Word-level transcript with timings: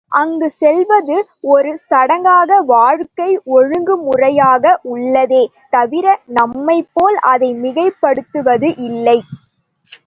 அங்குச் 0.11 0.53
செல்வது 0.53 1.17
ஒரு 1.47 1.71
சடங்காக 1.81 2.57
வாழ்க்கை 2.67 3.27
ஒழுங்குமுறையாக 3.57 4.63
உள்ளதே 4.93 5.43
தவிர 5.73 6.05
நம்மைப் 6.39 6.91
போல் 6.93 7.19
அதை 7.33 7.51
மிகைப்படுத்துவது 7.63 8.71
இல்லை. 8.89 9.17